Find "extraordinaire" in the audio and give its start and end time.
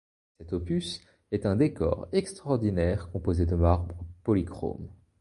2.11-3.11